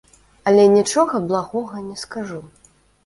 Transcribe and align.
Але 0.51 0.63
нічога 0.77 1.21
благога 1.29 1.83
не 1.91 1.97
скажу. 2.05 2.41